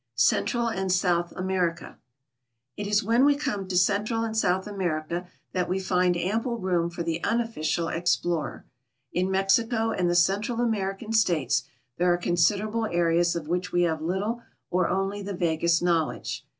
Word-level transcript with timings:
CENTRAL 0.15 0.69
AND 0.69 0.91
SOUTH 0.91 1.31
AMKRICA 1.37 1.95
It 2.75 2.87
is 2.87 3.03
when 3.03 3.23
we 3.23 3.35
come 3.35 3.67
to 3.67 3.77
Central 3.77 4.23
and 4.23 4.35
South 4.35 4.65
America 4.65 5.27
tiiat 5.53 5.67
wc 5.67 6.13
liiul 6.15 6.25
ample 6.25 6.57
room 6.57 6.89
for 6.89 7.03
the 7.03 7.23
unofficial 7.23 7.87
explorer. 7.87 8.65
In 9.13 9.29
Mexico 9.29 9.91
and 9.91 10.09
the 10.09 10.15
Cen 10.15 10.41
tral 10.41 10.59
American 10.59 11.13
States 11.13 11.65
there 11.97 12.11
are 12.11 12.17
considerahle 12.17 12.91
areas 12.91 13.35
of 13.35 13.47
which 13.47 13.71
we 13.71 13.83
have 13.83 14.01
little 14.01 14.41
or 14.71 14.89
only 14.89 15.21
the 15.21 15.35
vaguest 15.35 15.83
knowledge. 15.83 16.47